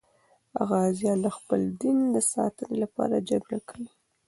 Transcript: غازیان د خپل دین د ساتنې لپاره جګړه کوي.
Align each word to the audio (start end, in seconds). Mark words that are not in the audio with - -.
غازیان 0.67 1.17
د 1.25 1.27
خپل 1.37 1.61
دین 1.81 1.97
د 2.15 2.17
ساتنې 2.31 2.75
لپاره 2.83 3.25
جګړه 3.29 3.59
کوي. 3.69 3.89